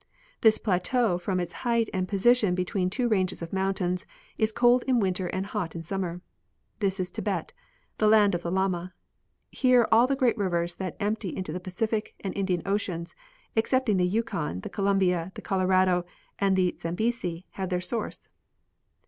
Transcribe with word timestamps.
This 0.41 0.57
plateau, 0.57 1.19
from 1.19 1.39
its 1.39 1.53
height 1.61 1.87
and 1.93 2.07
position 2.07 2.55
be 2.55 2.65
tween 2.65 2.89
two 2.89 3.07
ranges 3.07 3.43
of 3.43 3.53
mountains, 3.53 4.07
is 4.35 4.51
cold 4.51 4.83
in 4.87 4.99
winter 4.99 5.27
and 5.27 5.45
hot 5.45 5.75
in 5.75 5.83
summer. 5.83 6.21
This 6.79 6.99
is 6.99 7.11
Tibet, 7.11 7.53
the 7.99 8.07
land 8.07 8.33
of 8.33 8.41
the 8.41 8.49
Llama. 8.51 8.95
Here 9.51 9.87
all 9.91 10.07
the 10.07 10.15
great 10.15 10.35
rivers 10.39 10.73
that 10.77 10.97
empty 10.99 11.29
into 11.35 11.53
the 11.53 11.59
Pacific 11.59 12.15
and 12.19 12.35
Indian 12.35 12.63
oceans, 12.65 13.13
ex 13.55 13.73
cepting 13.73 13.99
the 13.99 14.07
Yukon, 14.07 14.61
the 14.61 14.69
Columbia, 14.71 15.31
the 15.35 15.41
Colorado, 15.43 16.03
and 16.39 16.55
the 16.55 16.75
Zam 16.79 16.95
besi, 16.97 17.43
have 17.51 17.69
their 17.69 17.79
source. 17.79 18.27